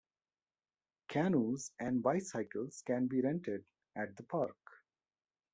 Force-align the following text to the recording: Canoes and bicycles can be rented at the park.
Canoes 1.09 1.69
and 1.79 2.01
bicycles 2.01 2.81
can 2.87 3.05
be 3.05 3.21
rented 3.21 3.63
at 3.95 4.15
the 4.17 4.23
park. 4.23 4.57